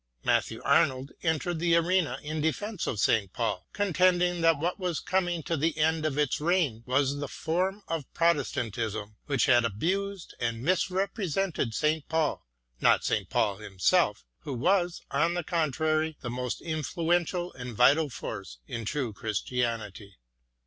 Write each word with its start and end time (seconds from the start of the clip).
Matthew 0.23 0.63
Arnold 0.65 1.11
entered 1.21 1.59
the 1.59 1.75
arena 1.75 2.17
in 2.23 2.41
defence 2.41 2.87
of 2.87 2.99
St. 2.99 3.31
Paul, 3.33 3.67
contending 3.71 4.41
that 4.41 4.57
what 4.57 4.79
was 4.79 4.99
coming 4.99 5.43
to 5.43 5.55
the 5.55 5.77
end 5.77 6.07
of 6.07 6.17
its 6.17 6.41
reign 6.41 6.81
was 6.87 7.19
the 7.19 7.27
form 7.27 7.83
of 7.87 8.11
Protestantism 8.15 9.17
which 9.27 9.45
had 9.45 9.63
abused 9.63 10.33
and 10.39 10.63
misrepresented 10.63 11.75
St. 11.75 12.09
Paul, 12.09 12.43
not 12.79 13.03
St. 13.05 13.29
Paul 13.29 13.57
himself, 13.57 14.25
who 14.39 14.53
was, 14.55 15.03
on 15.11 15.35
the 15.35 15.43
contrary, 15.43 16.17
the 16.21 16.31
most 16.31 16.61
influential 16.61 17.53
and 17.53 17.75
vital 17.77 18.09
force 18.09 18.57
in 18.67 18.85
true 18.85 19.13
Christianity. 19.13 20.15